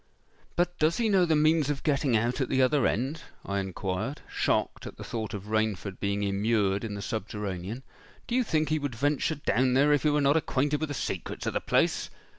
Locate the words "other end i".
2.59-3.59